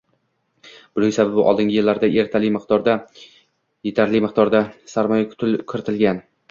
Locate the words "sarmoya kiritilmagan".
4.97-6.27